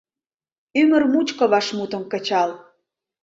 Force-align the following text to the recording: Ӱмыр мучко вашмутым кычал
Ӱмыр 0.79 1.03
мучко 1.13 1.45
вашмутым 1.51 2.03
кычал 2.11 2.49